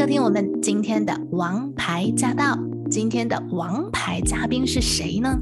[0.00, 2.58] 收听我们今天的王牌驾到。
[2.90, 5.38] 今天的王牌嘉宾是谁呢？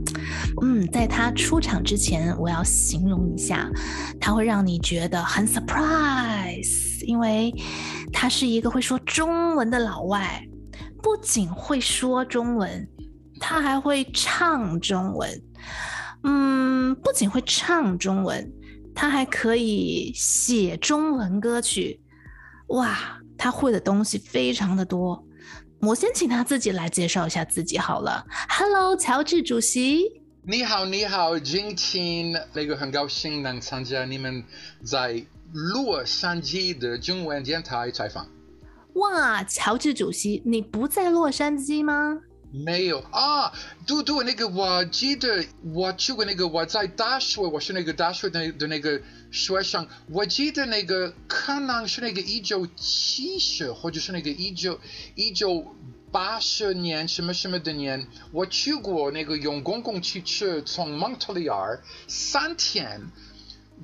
[0.61, 3.71] 嗯，在他出场之前，我要形容一下，
[4.21, 7.55] 他会让你觉得很 surprise，因为
[8.13, 10.45] 他是一个会说中文的老外，
[11.05, 12.89] 不仅会说中文，
[13.39, 15.43] 他还会唱中文。
[16.25, 18.53] 嗯，不仅会唱中文，
[18.93, 22.01] 他还可以写中文歌曲。
[22.71, 25.25] 哇，他会的东西非常的多。
[25.81, 28.27] 我先请他自己来介绍一下自己好了。
[28.49, 30.21] Hello，乔治主席。
[30.43, 34.43] 你好，你好，今天那个很高兴能参加你们
[34.83, 38.27] 在洛杉矶的中文电台采访。
[38.95, 42.19] 哇，乔治主席，你不在洛杉矶吗？
[42.51, 43.01] 没有。
[43.11, 43.53] 啊，
[43.87, 45.45] 嘟嘟，那个我记得
[45.75, 54.81] 我去过那个我在大学，我是那个大学的的那个学生，我记得那个可能是那个一九七十或者是那个一九
[55.15, 55.77] 一九
[56.11, 63.11] 八十年什么什么的年，我去过那个用公共汽车从蒙特利尔三天，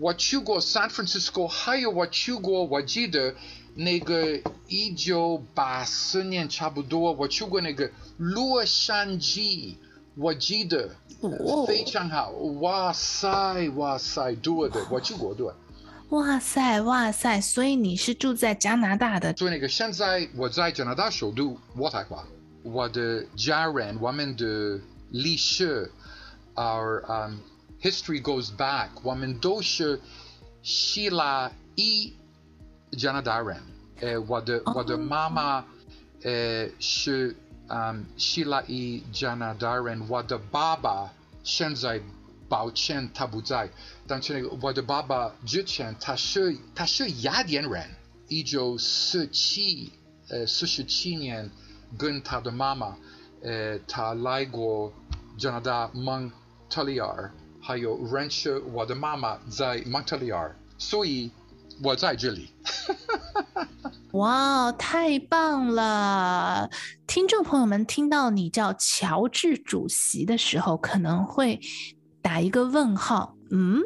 [0.00, 3.34] 我去过 San Francisco，还有我去过我记得。
[3.74, 9.74] 那个一九八四年差不多，我去过那个洛杉矶，
[10.16, 10.88] 我记得
[11.66, 12.30] 非常好。
[12.60, 15.48] 哇塞，哇塞，对的，我去过对。
[16.10, 19.32] 哇塞，哇塞，所以你是住在加拿大的？
[19.32, 22.24] 对，那个现在我在加拿大首都渥太华，
[22.62, 24.78] 我的家人，我们的
[25.10, 25.90] 历史
[26.54, 27.38] ，our um
[27.82, 30.00] history goes back，我们都是
[30.62, 32.12] 希腊裔。
[32.94, 33.60] 加拿大人，
[34.00, 35.64] 呃，我的我的妈妈，
[36.22, 37.34] 呃，是
[37.68, 40.08] 嗯希腊裔加拿大人。
[40.08, 42.00] 我的爸爸现在
[42.48, 43.68] 抱歉他不在，
[44.06, 47.88] 但是那个我的爸爸之前他是他是雅典人，
[48.28, 49.92] 一九四七
[50.28, 51.50] 呃四十七年
[51.98, 52.96] 跟他的妈妈，
[53.42, 54.92] 呃，他来过
[55.38, 56.30] 加拿大蒙
[56.68, 61.30] 特利尔，还有认识我的妈妈在蒙特利尔，所以。
[61.82, 62.48] 我在这里。
[64.12, 66.70] 哇，太棒了！
[67.06, 71.60] 听众朋友们听到你叫乔治主席的时候，可能会
[72.22, 73.36] 打一个问号。
[73.50, 73.82] 嗯，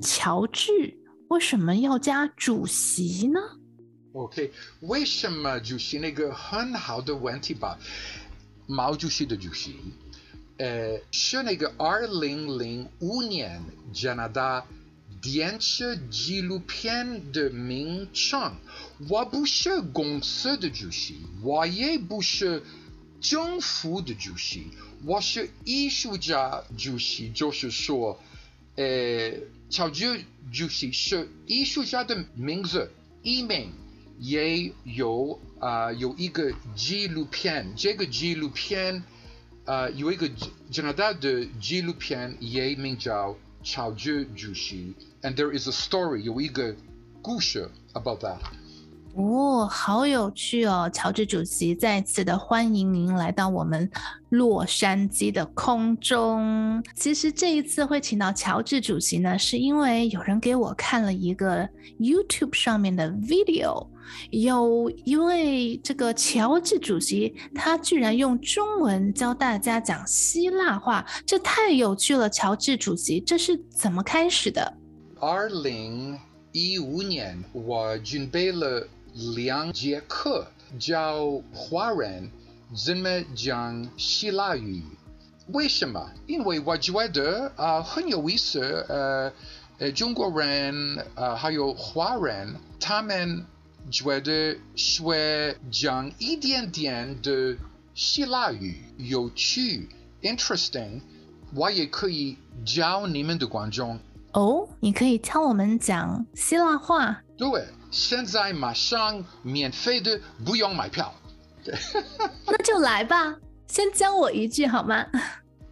[0.00, 0.96] 乔治
[1.28, 3.40] 为什么要加主席呢
[4.12, 4.52] ？OK，
[4.82, 5.98] 为什么主席？
[5.98, 7.76] 那个很好的问题吧。
[8.66, 9.76] 毛主席的主席，
[10.58, 13.60] 呃，是那个二零零五年
[13.92, 14.64] 加拿大。
[15.24, 18.56] 电视纪录片的名称，
[19.08, 22.62] 我不是公司的主席，我也不是
[23.22, 24.66] 政府的主席，
[25.06, 28.22] 我是艺术家主席，就是说，
[28.76, 29.32] 呃，
[29.70, 32.90] 乔治主席是艺术家的名字，
[33.22, 33.72] 艺名
[34.18, 38.96] 也有啊、呃，有一个纪录片，这个纪录片
[39.64, 40.28] 啊、呃，有一个
[40.70, 43.34] 加拿大的纪录片也名叫。
[43.64, 46.76] 乔治主席，and there is a story，有一个
[47.22, 48.38] 故事 about that。
[49.16, 50.90] 哦，好有趣哦！
[50.92, 53.88] 乔治主席再次的欢迎您来到我们
[54.30, 56.82] 洛杉矶的空中。
[56.96, 61.68] 其实这一次会请到乔治主席呢，是因为有人给我看了一个
[62.00, 63.86] YouTube 上面的 video，
[64.30, 72.28] 有一位这个乔治主席，他居然用中文教大家讲希腊话，这太有趣了！
[72.28, 74.74] 乔治主席，这是怎么开始的？
[75.20, 76.18] 二零
[76.50, 78.84] 一五年，我准备了。
[79.14, 80.44] 两节课
[80.80, 82.28] 教华人
[82.74, 84.82] 怎么讲希腊语，
[85.52, 86.10] 为什么？
[86.26, 89.32] 因为我觉得啊、很有意思，呃
[89.78, 93.46] 呃中国人啊、还有华人，他们
[93.88, 97.56] 觉得学讲一点点的
[97.94, 99.88] 希腊语有趣
[100.22, 101.00] ，interesting，
[101.54, 102.36] 我也可以
[102.66, 104.00] 教你们的观众。
[104.34, 107.22] 哦，你可以教我们讲希腊话。
[107.36, 107.48] 对。
[107.90, 111.14] 现在马上免费的，不用买票。
[112.44, 113.36] 那就来吧，
[113.68, 115.06] 先教我一句好吗？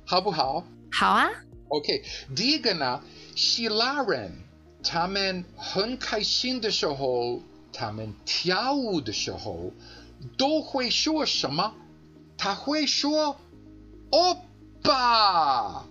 [0.07, 0.65] 好不好？
[0.93, 1.29] 好啊。
[1.67, 2.01] OK，
[2.37, 3.03] 第一个呢，
[3.35, 4.31] 希腊人
[4.85, 7.41] 他们很开心的时候，
[7.73, 9.73] 他们跳舞的时候
[10.39, 11.75] 都会说什么？
[12.39, 13.37] 他会说
[14.11, 14.37] “欧
[14.81, 15.85] 巴”，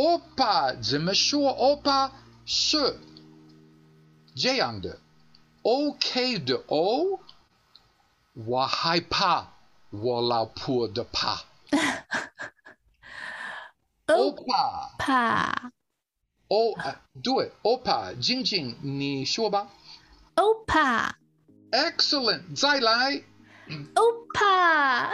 [0.00, 1.50] 欧巴怎么说？
[1.50, 2.10] 欧巴
[2.46, 2.98] 是。
[4.34, 4.98] 这样的
[5.60, 7.20] ，OK 的 O，
[8.32, 9.52] 我害怕
[9.90, 11.42] 我老婆的怕。
[14.06, 15.70] 欧巴怕。
[16.48, 16.72] 哦，
[17.22, 19.68] 对，欧巴，静静，你说吧。
[20.36, 21.18] 欧巴。
[21.72, 23.22] Excellent，再来。
[23.94, 25.10] Opa。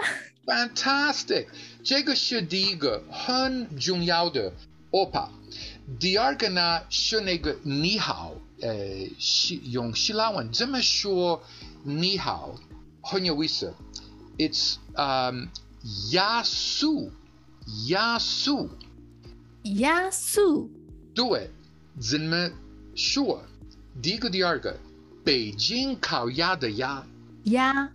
[0.47, 1.49] Fantastic，
[1.85, 4.53] 这个是第一个很重要的
[4.97, 5.29] Opa。
[6.01, 8.33] 第二个呢是那个你好，
[8.63, 11.43] 呃，希用希腊文这么说
[11.85, 12.55] 你好
[13.03, 13.75] 很有意思。
[14.39, 15.49] It's um
[16.13, 17.13] 亚素，
[17.89, 18.71] 亚素，
[19.65, 20.71] 亚素。
[21.15, 21.51] 对，
[22.01, 22.51] 怎么
[22.95, 23.43] 说？
[24.03, 24.79] 第一个、第二个，
[25.23, 27.07] 北京烤鸭的鸭，
[27.45, 27.91] 鸭。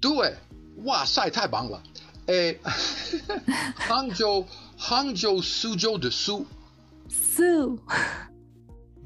[0.00, 0.36] 对，
[0.84, 1.82] 哇塞，太棒了！
[2.26, 2.56] 哎，
[3.76, 4.46] 杭州，
[4.82, 6.46] 杭州苏州的苏，
[7.10, 7.78] 苏。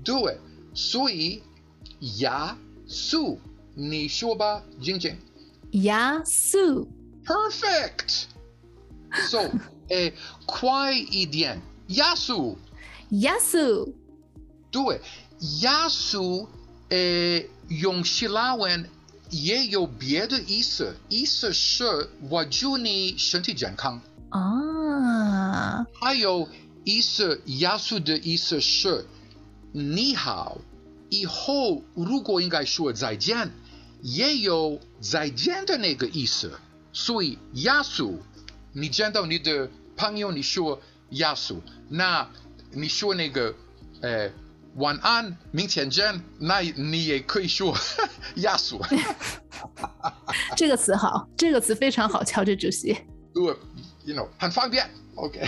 [0.04, 0.38] 对，
[0.72, 1.42] 所以
[2.20, 2.56] 雅
[2.86, 3.40] 苏，
[3.74, 5.18] 你说吧，晶晶。
[5.72, 6.88] 雅苏。
[7.24, 8.26] Perfect。
[9.28, 9.50] So，
[9.88, 10.12] 哎，
[10.46, 12.56] 快一点，雅苏，
[13.10, 13.92] 雅苏。
[14.70, 15.00] 对，
[15.60, 16.48] 雅苏，
[16.90, 18.88] 哎，用希腊文。
[19.30, 24.00] 也有别的意思，意思是我祝你身体健康
[24.38, 25.86] 啊。
[26.00, 26.48] 还有
[26.84, 29.06] 意思，亚素的意思是
[29.72, 30.58] 你好，
[31.08, 33.50] 以后如果应该说再见，
[34.02, 36.52] 也有再见的那个意思。
[36.92, 38.20] 所以亚素，
[38.72, 40.80] 你见到你的朋友，你说
[41.10, 42.28] 亚素，那
[42.72, 43.54] 你说那个，
[44.00, 44.30] 呃。
[44.78, 46.20] 晚安，明天见。
[46.36, 47.72] 那你也可以说
[48.42, 48.80] 亚素。
[50.56, 52.92] 这个词好，这个词非常好，乔治主席。
[53.32, 53.54] 对
[54.04, 54.88] ，you know，很方便。
[55.16, 55.40] OK。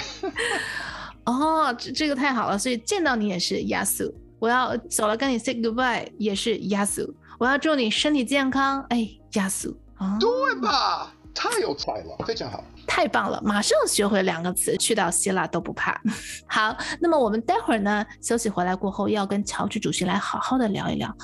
[1.25, 4.15] 哦，这这个太好了，所以见到你也是亚素。
[4.39, 7.15] 我要走了，跟你 say goodbye 也是亚素。
[7.39, 9.77] 我要祝你身体健康，哎，亚素。
[9.99, 11.13] 哦，对吧？
[11.35, 12.63] 太有才了，非常好。
[12.87, 16.01] 太棒了，马上学会两个词，去到希腊都不怕。
[16.47, 21.15] 好，那么我们待会儿呢，休息回来过后，要跟乔治主席来好好的聊一聊，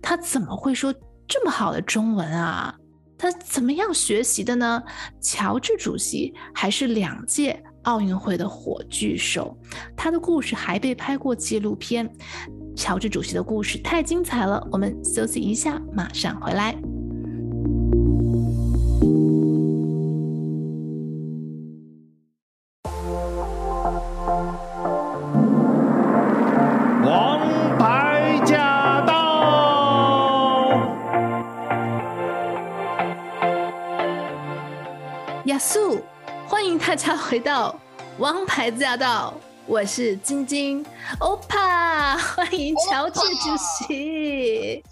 [0.00, 0.94] 他怎么会说
[1.26, 2.74] 这么好的中文啊？
[3.18, 4.80] 他怎么样学习的呢？
[5.20, 9.58] 乔治主席还是两届奥运会的火炬手，
[9.96, 12.08] 他的故事还被拍过纪录片。
[12.76, 16.76] 乔治主席的故事太精彩了，我们休息一下，马上回来。
[35.58, 36.00] 素，
[36.46, 37.72] 欢迎大家回到
[38.18, 39.34] 《王牌驾到》，
[39.66, 40.84] 我是晶晶，
[41.18, 44.84] 欧帕，欢迎乔治主席。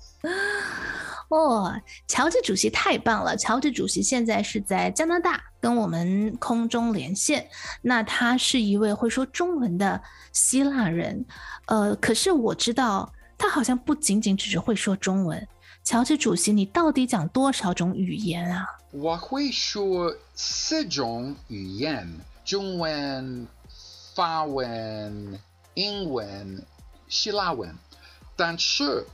[1.29, 1.73] 哦，
[2.09, 3.37] 乔治主席太棒了！
[3.37, 7.47] 乔治主席现在是在加拿大跟我们空中连线。
[7.83, 10.01] 那他是一位会说中文的
[10.33, 11.25] 希腊人，
[11.67, 15.47] 呃，可是我知道他好像不仅仅只是会说中文。
[15.85, 18.67] 乔治主席，你到底讲多少种语言啊？
[18.99, 22.11] 我会说四种语言：
[22.47, 23.47] 中文、
[24.15, 25.39] 法文、
[25.75, 26.65] 英文、
[27.07, 27.77] 希腊文。
[28.37, 29.05] 但是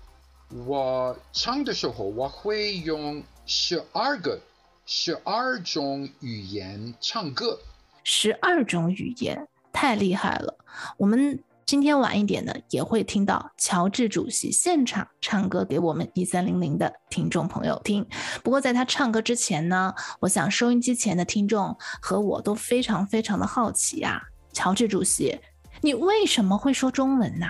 [0.67, 4.38] 我唱的时候，我会用十二个、
[4.87, 7.58] 十二种语言唱歌。
[8.05, 10.56] 十二种语言，太厉害了！
[10.96, 11.43] 我们。
[11.73, 18.06] 今天晚一点呢，也会听到乔治主席现场唱歌给我们一三零零的听众朋友听。
[18.44, 25.41] 不过在他唱歌之前呢，我想收音机前的听众和我都非常非常的好奇呀，乔治主席，
[25.81, 27.46] 你为什么会说中文呢？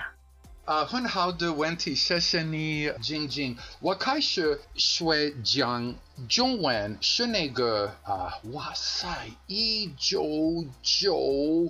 [0.63, 3.57] 啊，很好的问题，谢谢你，晶晶。
[3.81, 5.93] 我开始学讲
[6.29, 9.05] 中文是那个啊，哇塞，
[9.47, 11.67] 一九九。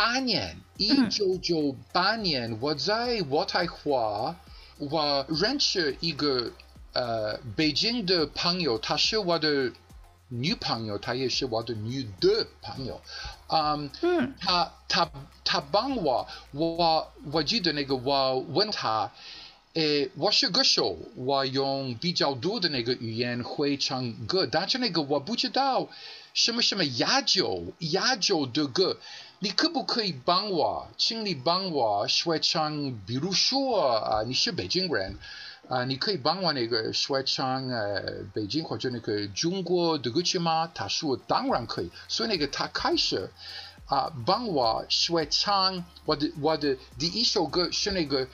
[0.00, 4.34] 八年，一九九八年，我在渥太华，
[4.78, 6.50] 我认识一个
[6.94, 9.70] 呃北京的朋友，她是我的
[10.28, 12.98] 女朋友，她也是我的女的朋友。
[13.48, 15.10] Um, 嗯，她她
[15.44, 19.12] 她帮我，我我记得那个我问她，
[19.74, 25.90] 诶，我是歌手，我用比较多的那个语言会唱歌，但是那个我不知道
[26.32, 28.96] 什么什么亚洲亚洲的歌。
[29.42, 35.16] 你可不可以帮我，请你帮我说唱，比如说啊，你是北京人，
[35.66, 40.70] 啊，你可以帮我那个说唱呃，北京或者那个中国的歌曲吗？
[40.74, 43.30] 他说当然可以，所以那个他开始
[43.86, 48.28] 啊帮我说唱我的我的第一首歌是那个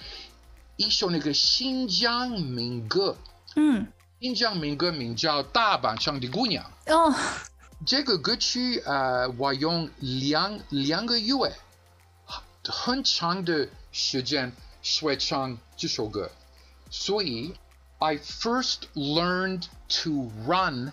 [0.74, 3.16] 一首那个新疆民歌，
[3.54, 3.86] 嗯，
[4.18, 7.14] 新疆民歌名叫《大板上的姑娘》哦。
[7.84, 11.34] 这个歌曲，呃，我用两两个月
[12.64, 14.52] 很长的时间
[14.82, 16.30] 学唱这首歌，
[16.90, 17.54] 所以
[17.98, 19.64] ，I first learned
[20.02, 20.92] to run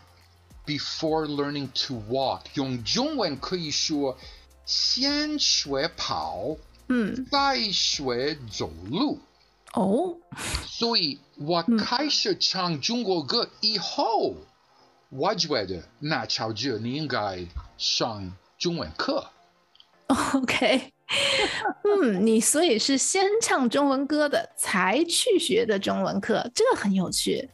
[0.66, 4.18] before learning to walk，用中文可以说
[4.66, 6.58] 先学跑，
[6.90, 9.20] 嗯，再学走路。
[9.74, 10.18] 哦，
[10.68, 14.46] 所以我开始唱中国歌以后，嗯、
[15.16, 17.40] 我觉得那乔治你应该
[17.78, 19.30] 上中文课。
[20.34, 20.92] OK，
[21.84, 27.50] 嗯，你所以是先唱中文歌的，才去学的中文课，这个很有趣。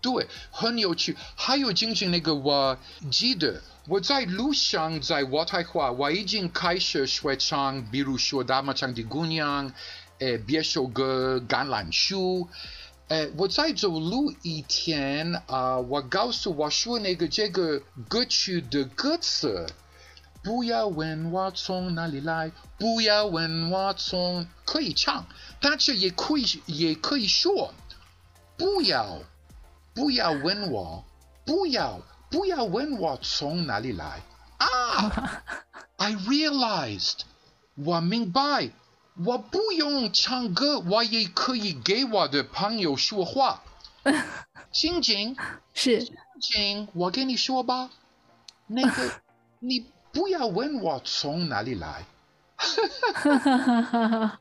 [0.00, 1.16] 对，很有趣。
[1.36, 2.78] 还有今天那个，我
[3.10, 9.70] 记得我在路上在渥太华，我已经开始学唱，比如说《大马唱的姑娘》。
[10.18, 12.40] 诶，别首歌《橄榄树》。
[13.08, 19.66] 诶，我在走路一天啊、呃，我告诉我说那个这个歌曲的歌词，
[20.42, 25.24] 不要问我从哪里来，不要问我从可以唱，
[25.58, 27.72] 但是也可以也可以说，
[28.58, 29.20] 不要
[29.94, 31.02] 不要问我，
[31.46, 34.20] 不要不要问我从哪里来
[34.58, 35.42] 啊！
[35.96, 37.20] I realized，
[37.74, 38.70] 我明白。
[39.24, 43.62] 我不用唱歌，我也可以给我的朋友说话。
[44.70, 45.36] 静静，
[45.74, 47.90] 是静静，我跟你说吧，
[48.68, 49.10] 那个
[49.58, 52.04] 你不要问我从哪里来。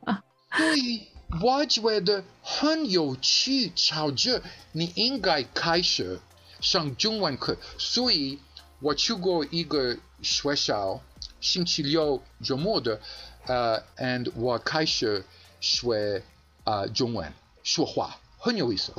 [0.56, 1.08] 对，
[1.42, 4.44] 我觉得很有趣，乔治，
[4.74, 6.20] 你应该开始
[6.62, 7.58] 上中文课。
[7.80, 8.40] 所以
[8.80, 11.02] 我去过一个学校，
[11.42, 13.02] 星期六周末的。
[13.48, 15.24] 呃、uh,，and 我开始
[15.62, 16.22] 学
[16.66, 17.32] 啊、uh, 中文
[17.64, 18.94] 说话，很有意思。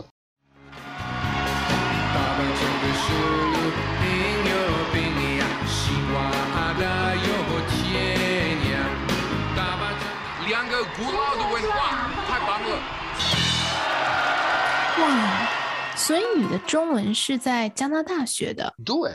[10.49, 12.71] 两个古老的文化，太棒了！
[14.99, 15.07] 哇，
[15.95, 18.73] 所以你的中文是在加拿大学的？
[18.83, 19.12] 对，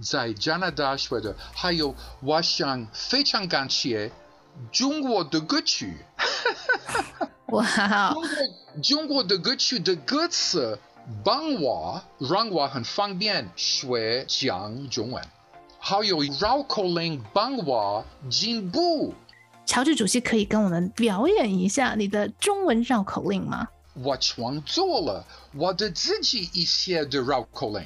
[0.00, 1.34] 在加拿大学的。
[1.52, 4.12] 还有，我想非常感谢。
[4.72, 5.96] 中国的歌曲，
[7.48, 8.12] 哇！
[8.12, 10.78] 中国中国的歌曲的歌词
[11.24, 15.22] 帮我让我很方便学讲中文，
[15.78, 19.14] 还有绕口令帮我进步。
[19.66, 23.68] 乔治主席可以跟我们表演一下你的中文绕口令吗？
[23.94, 27.84] 我创作了我的自己一些的绕口令，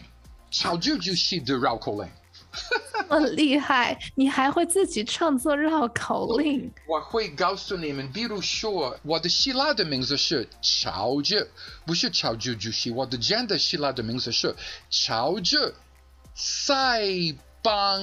[0.51, 2.09] 乔治主席的绕口令。
[3.09, 3.99] 这么厉害！
[4.15, 6.73] 你还会自己创作绕口令？
[6.87, 11.51] 我会告诉你们，比如说，我的希腊的名字是乔治，
[11.85, 12.91] 不是乔治就是。
[12.93, 14.55] 我的真的希腊的名字是
[14.89, 15.75] 乔治
[16.35, 17.03] 塞
[17.63, 18.01] 邦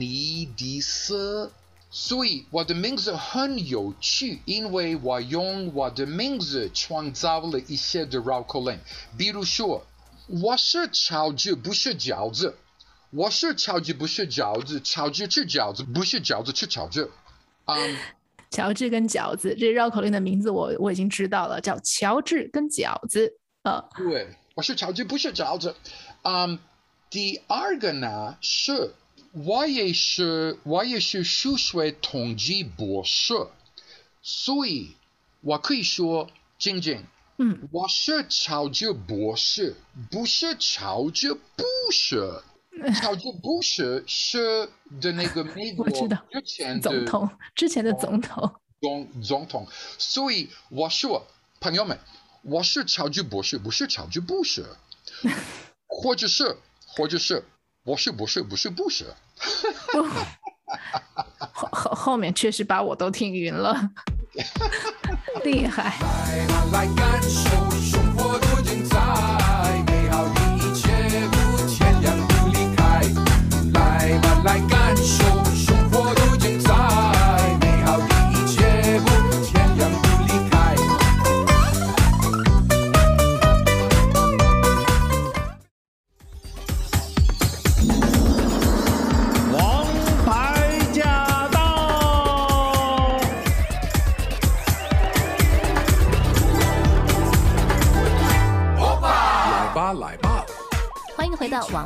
[0.00, 1.52] 尼迪斯，
[1.90, 8.78] 所以我的名字很有趣，因为我用我的名字创造了一些的绕口令。
[9.16, 9.86] 比如说，
[10.26, 12.56] 我是乔治，不是饺子。
[13.10, 14.80] 我是乔治，不是饺子。
[14.80, 17.10] 乔治吃饺子，不是饺子吃乔治。
[17.64, 17.96] 嗯，
[18.50, 23.38] 乔治跟饺子，这绕口令的名字我我已经知道了，叫乔治跟饺子。
[23.62, 25.74] 呃，对，我是乔治，不是饺子。
[26.22, 26.58] 嗯，
[27.08, 28.94] 第二个呢是，
[29.32, 33.32] 我也是我也是数学统计博士，
[34.20, 34.96] 所以
[35.40, 37.04] 我可以说，静静，
[37.38, 39.76] 嗯，我是乔治博士，
[40.10, 42.42] 不是乔治博士。
[43.00, 44.68] 乔治布什是
[45.00, 46.08] 的那个美国 之
[46.44, 49.66] 前的总统，之前的总统，总总统。
[49.98, 51.26] 所以我说，
[51.60, 51.98] 朋友们，
[52.42, 54.64] 我是乔治博士，不是乔治布什，
[55.86, 56.56] 或者是，
[56.86, 57.44] 或者是，
[57.84, 59.04] 我是博士，不是布什。
[61.52, 63.90] 后后后面确实把我都听晕了，
[65.42, 65.98] 厉害。
[66.70, 66.86] 来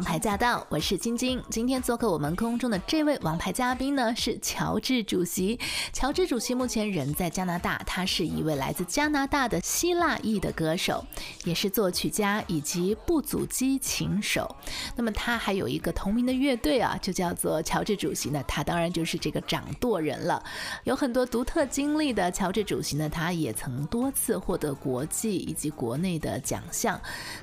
[0.03, 1.41] 王牌驾到，我是晶晶。
[1.49, 5.61] 今天做客我们空中的这位王牌嘉宾呢，是乔治主席。
[5.93, 11.07] 乔治主席目前人在加拿大，他是一位来自加拿大的希腊裔的歌手，
[11.45, 14.57] 也是作曲家以及布祖基琴手。
[14.97, 18.43] 那么他还有一个同名的乐队啊，就叫做乔治主席呢。
[18.49, 20.43] 他当然就是这个掌舵人了。
[20.83, 27.01] 有很多独特经历的乔治主席呢，他也曾多次获得国际以及国内的奖项。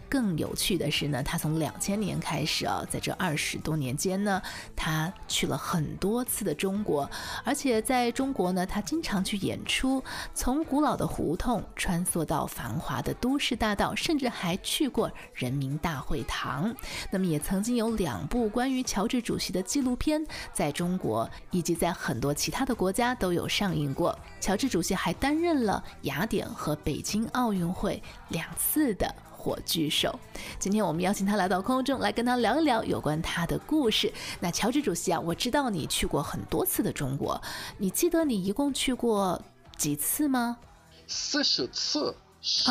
[0.10, 4.42] 更有趣的是呢，他从两千年开始是啊，在这二十多年间呢，
[4.76, 7.08] 他去了很多次的中国，
[7.46, 10.04] 而且在中国呢，他经常去演出，
[10.34, 16.76] 从古老的胡同穿梭到繁华的都市大道，甚至还去过人民大会堂。
[17.12, 24.18] 那么也曾经有两部关于乔治主席的纪录片，在中国以及在很多其他的国家都有上映过。
[24.42, 30.20] 乔治主席还担任了雅典和北京奥运会两次的火炬手。
[30.60, 34.12] 今天我们邀请他来到空中，来跟他聊一聊有关他的故事。
[34.42, 37.42] 那乔治主席啊，我知道你去过很多次的中国，
[37.78, 39.42] 你记得你一共去过
[39.78, 40.58] 几次吗？
[41.08, 42.70] 四十次，是，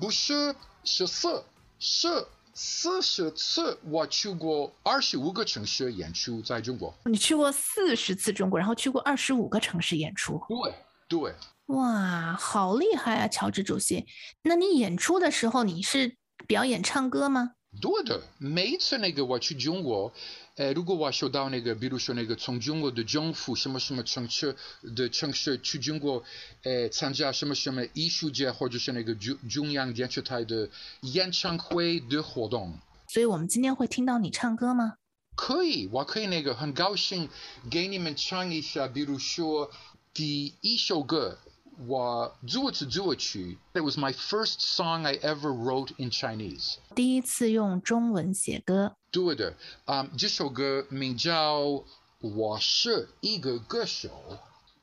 [0.00, 1.44] 不是十四，
[1.80, 3.78] 是四十次。
[3.90, 6.94] 我去过二十五个城市演出，在中国。
[7.04, 10.40] 你去过四十次中国，然后去过二十五个城市演出。
[10.48, 10.74] 对，
[11.08, 11.34] 对。
[11.68, 14.06] 哇，好厉害啊，乔治主席！
[14.42, 17.52] 那你演出的时候，你是表演唱歌吗？
[17.82, 20.10] 对的，每一次那个我去中国，
[20.56, 24.56] 呃，如果我收到那个，比如说那个从中国的政府什么什么城市
[24.96, 26.24] 的城市去中国，
[26.62, 30.70] 呃，参加什么什么艺术节或者是那个中中央电视台的
[31.02, 32.72] 演唱会的活动。
[33.08, 34.94] 所以我们今天会听到你唱歌吗？
[35.36, 37.28] 可以，我可以那个很高兴
[37.70, 39.70] 给你们唱一下，比如说
[40.14, 41.38] 第一首歌。
[41.86, 46.74] 我做词做曲，That was my first song I ever wrote in Chinese。
[46.96, 48.96] 第一次用中文写歌。
[49.12, 49.54] 对的，
[49.84, 51.62] 啊、um，这首歌名叫
[52.20, 54.08] 《我是一个歌手》。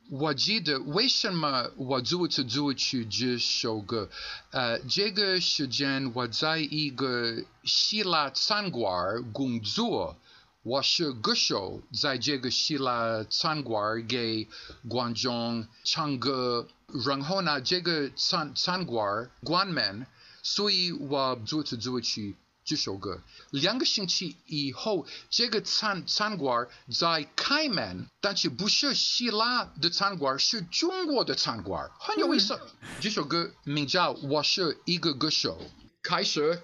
[0.08, 4.08] 我记得为什么我做词做曲这首歌？
[4.50, 10.16] 呃，这个时间我在一个希腊餐馆工作。
[10.62, 14.48] 我是歌手，在这个希腊餐馆给
[14.88, 16.66] 观众唱歌，
[17.04, 20.06] 然后呢，这个餐餐馆关门，
[20.42, 23.20] 所以我做词作曲这首歌。
[23.50, 32.58] 两个星期以后，这个餐餐馆在开门，但是不是希腊的餐馆，是中国的餐馆，很有意思。
[33.00, 35.60] 这首歌名叫《我是一个歌手》，
[36.02, 36.62] 开始。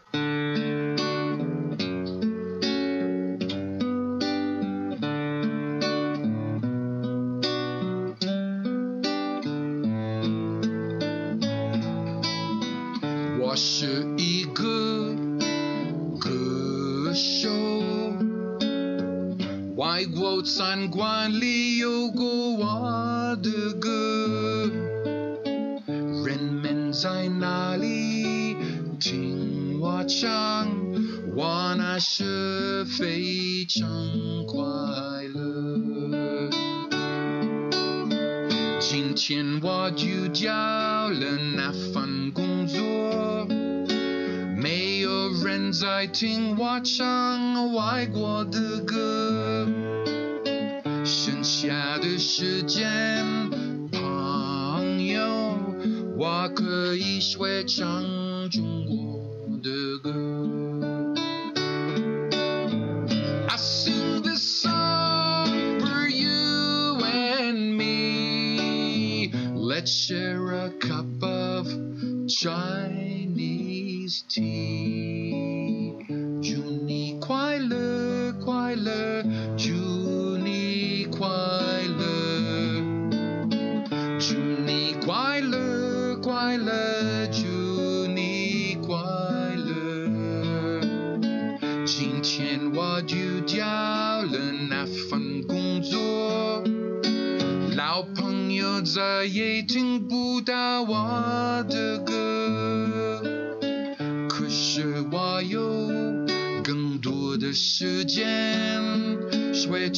[27.03, 28.57] 在哪里
[29.01, 30.69] 听我唱，
[31.35, 33.91] 我那时非常
[34.47, 34.61] 快
[35.35, 36.49] 乐。
[38.79, 43.49] 今天我就交了那份工作，
[44.57, 45.11] 没有
[45.45, 49.67] 人在听我唱外国的歌。
[51.05, 52.89] 剩下的时间，
[57.39, 57.65] 可以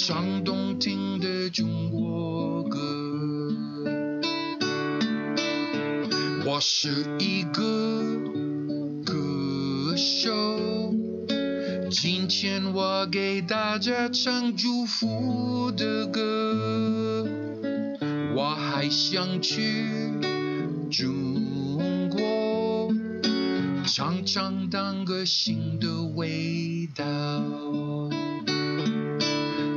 [0.06, 2.78] 唱动听的中国歌。
[6.44, 8.02] 我是一个
[9.02, 10.30] 歌手，
[11.90, 17.26] 今天我给大家唱祝福的歌。
[18.36, 19.86] 我还想去
[20.90, 22.92] 中国，
[23.86, 27.93] 尝尝当个新的味道。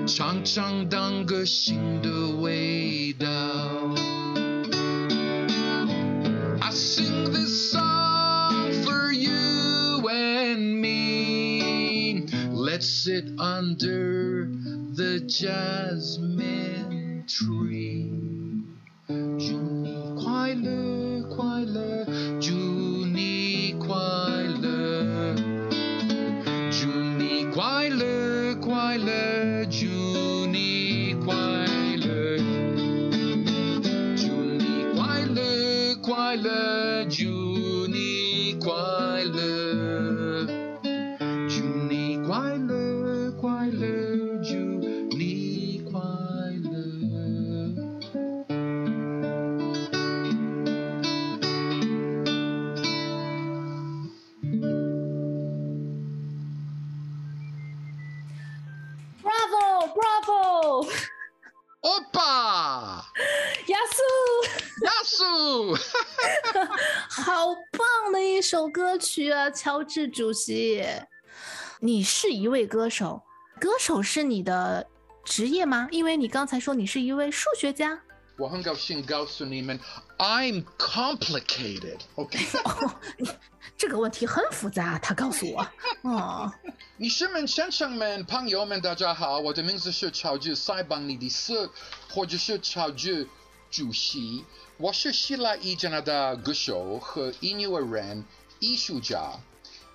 [0.06, 3.26] 尝尝当个新的味道。
[6.60, 12.26] I sing this song for you and me.
[12.50, 14.48] Let's sit under
[14.94, 18.10] the jasmine tree.
[19.08, 20.95] 祝你快乐，
[60.81, 63.05] 欧巴，
[63.67, 64.01] 亚素，
[64.85, 65.75] 亚素，
[67.09, 70.85] 好棒的一首歌曲啊，乔治主席。
[71.79, 73.21] 你是一位歌手，
[73.59, 74.87] 歌手是你的
[75.23, 75.87] 职业吗？
[75.91, 78.01] 因为你刚才说你是一位数学家。
[78.37, 79.79] 我很高兴告诉你们
[80.19, 81.97] ，I'm complicated。
[82.13, 82.93] OK，哦，
[83.75, 84.99] 这个问题很复杂。
[84.99, 85.67] 他告诉我，
[86.07, 86.53] 哦，
[86.97, 91.67] 女士们、先生们、朋友们，大家好，我的名字是乔治塞邦尼迪斯，
[92.11, 93.27] 或者是乔治
[93.71, 94.45] 主席。
[94.77, 98.23] 我是希腊裔加拿大歌手和音乐人、
[98.59, 99.31] 艺术家。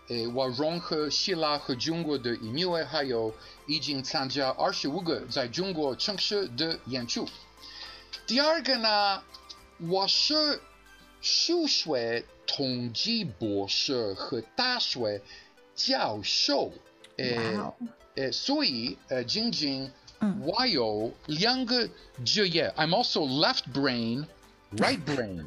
[0.09, 3.33] 诶，我融合希腊和中国的音乐，还有
[3.69, 7.29] 已经参加二十五个在中国城市的演出。
[8.26, 9.24] 第二个呢，
[9.90, 10.62] 我是
[11.22, 15.22] 数学统计博士和大学
[15.76, 16.72] 教授。
[17.18, 17.74] 诶 Wow.
[18.16, 19.92] 诶，所以呃，仅仅
[20.42, 21.90] 我有两个
[22.26, 22.74] 职业。
[22.78, 24.26] I'm also left brain,
[24.76, 25.46] right brain,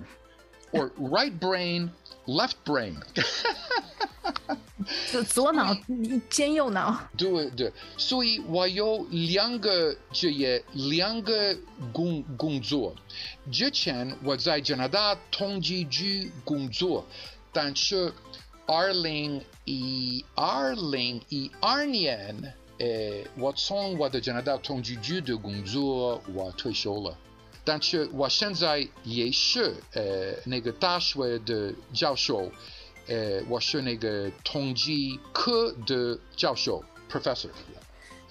[0.72, 1.90] or right brain,
[2.26, 2.96] left brain.
[5.09, 5.75] 左左脑
[6.29, 6.99] 兼右脑。
[7.17, 11.57] 对对，所以我有两个职业，两个
[11.93, 12.93] 工工作。
[13.51, 17.05] 之前我在加拿大统计局工作，
[17.53, 18.11] 但是
[18.65, 22.35] 二零一二零一二年，
[22.79, 27.17] 呃，我从我的加拿大统计局的工作我退休了。
[27.63, 32.51] 但是我现在也是呃那个大学的教授。
[33.07, 37.49] 呃，我是那个统计课的教授，professor。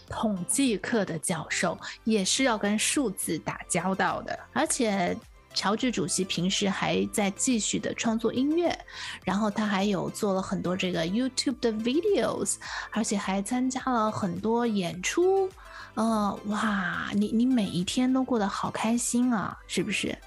[0.08, 5.16] 统计课的教授也是要跟数字打交道的，而且
[5.54, 8.76] 乔治主席平时还在继续的创作音乐，
[9.24, 12.56] 然后他还有做了很多这个 YouTube 的 videos，
[12.90, 15.48] 而且还参加了很多演出。
[15.94, 20.18] 呃，哇，你你每一天都过得好开心啊，是不是？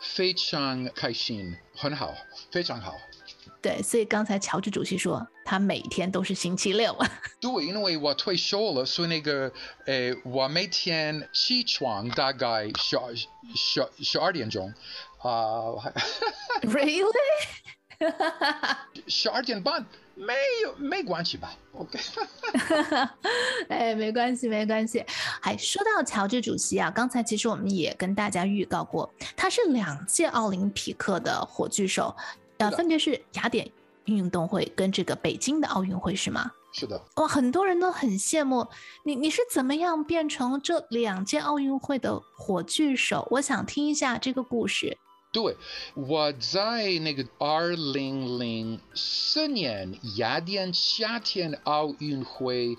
[0.00, 2.12] 非常开心，很好，
[2.50, 2.92] 非常好。
[3.66, 6.96] 对，所以刚才乔治主席说他每天都是星期六。
[7.42, 9.52] 对，因为我退休了，所以那个，
[9.86, 13.12] 诶，我每天起床大概十二
[13.56, 14.72] 十十二点钟，
[15.18, 15.74] 啊、
[16.62, 17.02] uh,，Really？
[19.08, 21.98] 十二点半没有没关系吧？OK？
[23.68, 25.04] 哎，没关系，没关系。
[25.42, 32.14] 还说到乔治主席啊，刚才其实我们也跟大家预告过，他是两届奥林匹克的火炬手。
[32.58, 33.70] 呃，分别是雅典
[34.06, 36.50] 运动会跟这个北京的奥运会，是吗？
[36.72, 37.02] 是的。
[37.16, 38.66] 哇，很多人都很羡慕
[39.04, 43.26] 你，你是怎么样变成这两届奥运会的火炬手？
[43.30, 44.96] 我想听一下这个故事。
[45.32, 45.56] 对，
[45.94, 52.76] 我在那个二零零四年雅典夏天奥运会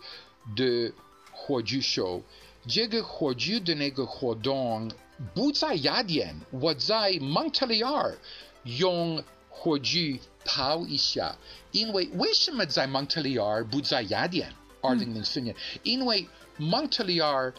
[0.55, 0.91] 的
[1.31, 2.21] 火炬手，
[2.67, 4.91] 这个火炬的那个活动
[5.35, 8.17] 不在雅典，我在蒙特利尔
[8.63, 9.23] 用。
[9.59, 11.35] 火炬跑一下，
[11.71, 14.53] 因为为什么在蒙特利尔不在雅典？
[14.81, 17.51] 二零零四年，嗯、因为蒙特利尔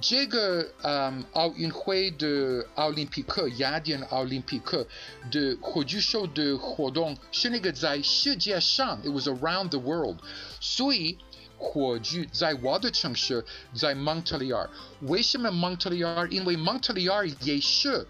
[0.00, 4.86] 这个嗯奥运会的奥林匹克雅典奥林匹克
[5.30, 10.18] 的火炬手的活动是那个在世界上，it was around the world，
[10.60, 11.16] 所以
[11.56, 14.68] 火炬在我的城市在蒙特利尔。
[15.02, 16.28] 为什么蒙特利尔？
[16.28, 18.06] 因为蒙特利尔也是。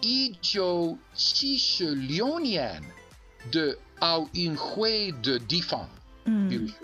[0.00, 1.56] 一九七
[1.94, 2.82] 六年
[3.50, 5.88] 的奥运会的地方，
[6.24, 6.76] 嗯，比如说，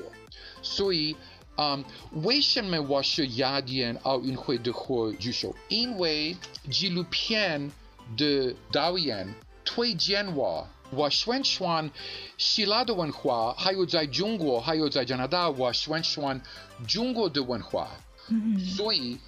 [0.63, 1.15] 所以，
[1.57, 1.85] 嗯，
[2.23, 5.55] 为什么我是雅典奥运会的火炬手？
[5.69, 6.35] 因为
[6.71, 7.71] 纪录片
[8.17, 9.29] 的导演
[9.63, 11.91] 推荐我，我宣传
[12.39, 16.41] 希腊的文化，还有在中国，还有在加拿大，我宣传
[16.89, 17.91] 中国的文化，
[18.29, 19.19] 嗯，所以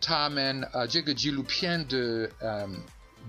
[0.00, 2.80] 他们呃，这个纪录片的嗯。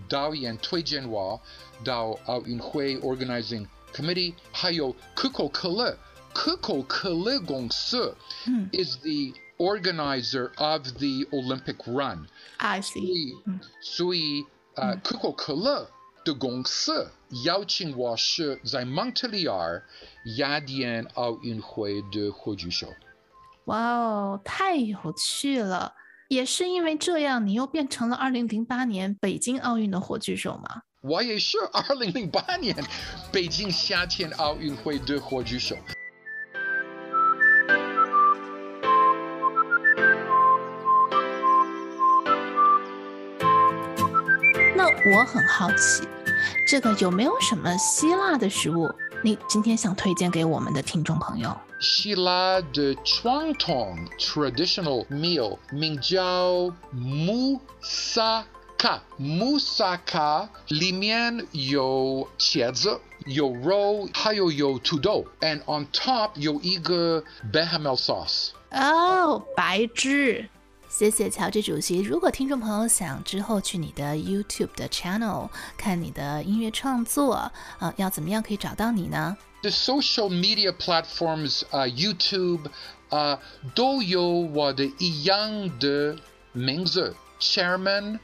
[0.07, 1.39] 导演推荐我
[1.83, 5.97] 到奥运会 organizing committee，还有可口可乐，
[6.33, 8.15] 可口可乐公司
[8.73, 12.27] is the organizer of the Olympic run。
[12.57, 13.33] I see。
[13.81, 15.89] 所以，呃，可口可乐
[16.23, 17.09] 的公司
[17.45, 19.83] 邀请我是在蒙特利尔
[20.37, 22.87] 雅典奥运会的火炬手。
[23.65, 25.93] 哇哦，太有趣了！
[26.27, 30.81] 也是因为这样，你又变成了二零零八年北京奥运的火炬手吗？
[31.01, 32.75] 我也是二零零八年
[33.31, 35.75] 北京夏天奥运会的火炬手。
[44.75, 46.07] 那我很好奇，
[46.67, 48.91] 这个有没有什么希腊的食物？
[49.23, 51.55] 你今天想推荐给我们的听众朋友？
[51.79, 58.45] 希腊的传统 traditional meal 名叫 moussaka
[59.19, 68.51] moussaka 里面有茄子，有肉，还有有土豆，and on top 有一个 bechamel sauce。
[68.71, 70.49] 哦，白汁。
[70.94, 72.00] 谢谢乔治主席。
[72.00, 79.36] 如果听众朋友想之后去你的 YouTube 的 channel 看你的音乐创作，啊、呃，要怎么样可以找到你呢？
[79.62, 82.66] The social media platforms，啊、uh, YouTube，
[83.08, 83.40] 啊、uh,
[83.74, 86.16] 都有我的一样的
[86.52, 88.18] 名字，Chairman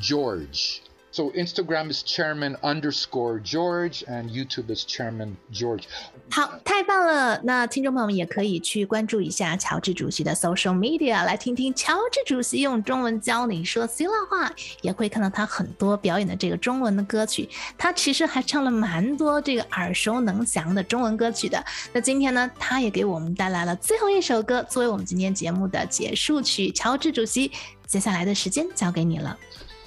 [0.00, 0.80] George。
[1.15, 5.83] So Instagram is chairman underscore George and YouTube is chairman George。
[6.29, 7.39] 好，太棒了！
[7.45, 14.51] 那听众朋友们也可以去关注一下乔治主席的 social media，来听听乔治主席用中文教你说希腊话，
[14.81, 17.47] 也会看到他很多表演的这个中文的歌曲。
[17.77, 21.63] 他其实还唱了蛮多这个耳熟能详的中文歌曲的。
[21.93, 26.69] 那今天呢，他也给我们带来了最后一首歌，作为我们今天节目的结束曲。
[26.71, 27.49] 乔治主席，
[27.87, 29.39] 接下来的时间交给你了。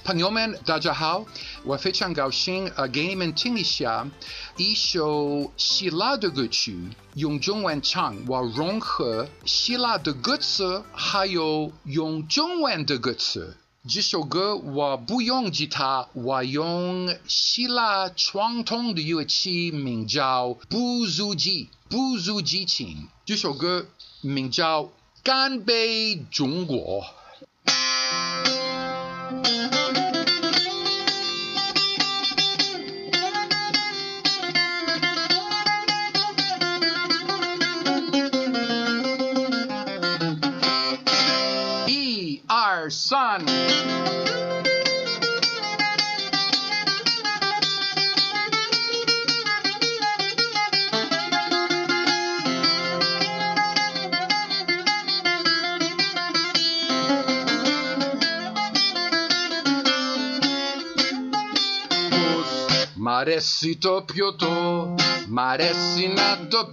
[0.09, 1.23] 朋友们，大家好！
[1.63, 4.09] 我非常高兴呃，给你们听一下
[4.57, 6.75] 一首希腊的歌曲，
[7.13, 13.55] 用中文唱，我融合希腊的歌词，还有用中文的歌词。
[13.87, 23.07] 这首歌我不用吉他，我用希腊传统的乐器，名叫布祖基，布祖基琴。
[23.27, 23.85] 这首歌
[24.21, 24.85] 名叫
[25.21, 27.03] 《干杯中国》。
[43.01, 43.39] 三，
[62.97, 64.93] 马雷西托皮托，
[65.29, 66.65] 马雷西纳托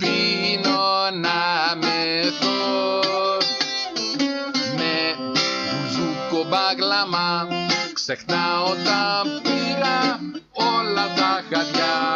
[8.06, 9.50] 塞克纳奥塔皮
[9.82, 10.20] 拉，
[10.54, 12.06] 奥拉达卡迪亚。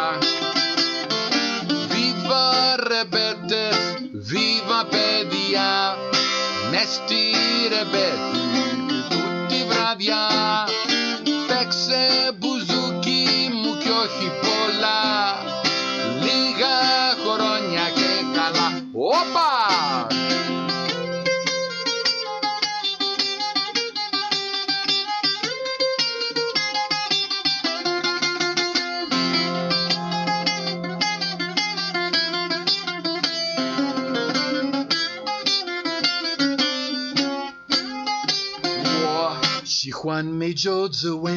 [40.21, 41.33] 欢美酒滋味，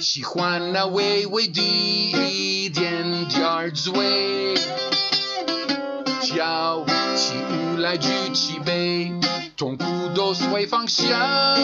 [0.00, 4.54] 喜欢那微微的一点点滋味。
[6.22, 6.84] 跳
[7.16, 9.12] 起舞来举起杯，
[9.56, 11.08] 痛苦都随风消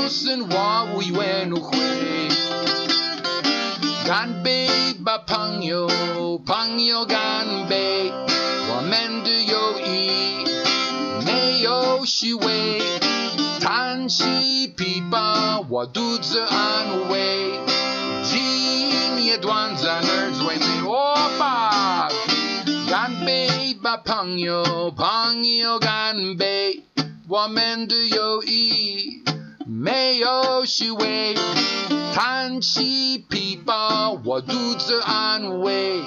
[0.08, 1.78] 散，我无怨无悔。
[4.04, 4.68] 干杯
[5.04, 5.86] 吧，朋友，
[6.44, 10.44] 朋友干杯，我们的友谊
[11.24, 12.99] 没有虚伪。
[15.10, 17.50] 弹起琵琶，我独自安慰。
[18.22, 22.08] 今夜短暂而最美，欧巴，
[22.88, 26.84] 干杯吧，朋友，朋友干杯，
[27.28, 29.22] 我们的友谊
[29.66, 31.34] 没有虚伪。
[32.14, 36.02] 弹起琵琶，我独自安慰。